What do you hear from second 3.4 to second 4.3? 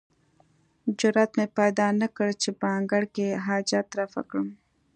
حاجت رفع